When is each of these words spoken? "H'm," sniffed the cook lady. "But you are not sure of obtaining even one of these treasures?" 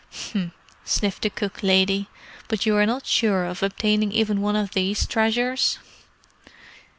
"H'm," 0.11 0.51
sniffed 0.83 1.21
the 1.21 1.29
cook 1.29 1.61
lady. 1.61 2.07
"But 2.47 2.65
you 2.65 2.75
are 2.75 2.87
not 2.87 3.05
sure 3.05 3.45
of 3.45 3.61
obtaining 3.61 4.11
even 4.11 4.41
one 4.41 4.55
of 4.55 4.71
these 4.71 5.05
treasures?" 5.05 5.77